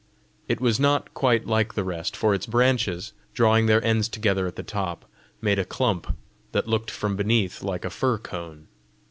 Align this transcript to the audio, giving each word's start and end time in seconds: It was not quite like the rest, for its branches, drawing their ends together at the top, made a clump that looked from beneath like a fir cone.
It 0.47 0.59
was 0.59 0.79
not 0.79 1.13
quite 1.13 1.45
like 1.45 1.75
the 1.75 1.83
rest, 1.83 2.17
for 2.17 2.33
its 2.33 2.47
branches, 2.47 3.13
drawing 3.35 3.67
their 3.67 3.83
ends 3.83 4.09
together 4.09 4.47
at 4.47 4.55
the 4.55 4.63
top, 4.63 5.05
made 5.41 5.59
a 5.59 5.63
clump 5.63 6.17
that 6.53 6.67
looked 6.67 6.89
from 6.89 7.15
beneath 7.15 7.61
like 7.61 7.85
a 7.85 7.91
fir 7.91 8.17
cone. 8.17 8.65